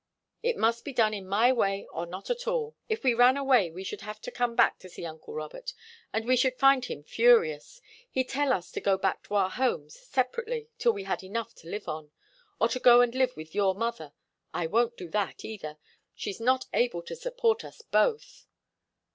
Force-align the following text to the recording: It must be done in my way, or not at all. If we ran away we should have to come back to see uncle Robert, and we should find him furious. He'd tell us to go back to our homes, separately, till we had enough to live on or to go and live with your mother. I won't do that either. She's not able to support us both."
It 0.41 0.57
must 0.57 0.83
be 0.83 0.93
done 0.93 1.13
in 1.13 1.27
my 1.29 1.53
way, 1.53 1.85
or 1.93 2.07
not 2.07 2.31
at 2.31 2.47
all. 2.47 2.75
If 2.89 3.03
we 3.03 3.13
ran 3.13 3.37
away 3.37 3.69
we 3.69 3.83
should 3.83 4.01
have 4.01 4.19
to 4.21 4.31
come 4.31 4.55
back 4.55 4.79
to 4.79 4.89
see 4.89 5.05
uncle 5.05 5.35
Robert, 5.35 5.75
and 6.11 6.25
we 6.25 6.35
should 6.35 6.57
find 6.57 6.83
him 6.85 7.03
furious. 7.03 7.83
He'd 8.09 8.27
tell 8.27 8.51
us 8.51 8.71
to 8.71 8.81
go 8.81 8.97
back 8.97 9.21
to 9.25 9.35
our 9.35 9.51
homes, 9.51 9.93
separately, 9.99 10.69
till 10.79 10.93
we 10.93 11.03
had 11.03 11.21
enough 11.23 11.53
to 11.53 11.69
live 11.69 11.87
on 11.87 12.09
or 12.59 12.67
to 12.69 12.79
go 12.79 13.01
and 13.01 13.13
live 13.13 13.37
with 13.37 13.53
your 13.53 13.75
mother. 13.75 14.13
I 14.55 14.65
won't 14.65 14.97
do 14.97 15.07
that 15.09 15.45
either. 15.45 15.77
She's 16.15 16.39
not 16.39 16.65
able 16.73 17.03
to 17.03 17.15
support 17.15 17.63
us 17.63 17.83
both." 17.83 18.47